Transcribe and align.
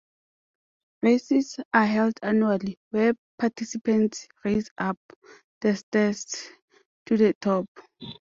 Races 1.03 1.59
are 1.75 1.85
held 1.85 2.15
annually, 2.23 2.79
where 2.89 3.13
participants 3.37 4.27
race 4.43 4.67
up 4.79 4.97
the 5.59 5.75
stairs 5.75 6.25
to 7.05 7.17
the 7.17 7.35
top. 7.39 7.67